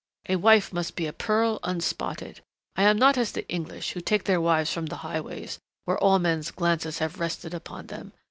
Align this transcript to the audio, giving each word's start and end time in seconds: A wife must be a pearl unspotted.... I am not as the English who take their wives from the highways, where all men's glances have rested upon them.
A 0.29 0.35
wife 0.35 0.73
must 0.73 0.95
be 0.95 1.05
a 1.05 1.13
pearl 1.13 1.59
unspotted.... 1.61 2.41
I 2.75 2.81
am 2.81 2.97
not 2.97 3.19
as 3.19 3.33
the 3.33 3.47
English 3.47 3.91
who 3.91 4.01
take 4.01 4.23
their 4.23 4.41
wives 4.41 4.73
from 4.73 4.87
the 4.87 4.95
highways, 5.05 5.59
where 5.85 5.99
all 5.99 6.17
men's 6.17 6.49
glances 6.49 6.97
have 6.97 7.19
rested 7.19 7.53
upon 7.53 7.85
them. 7.85 8.11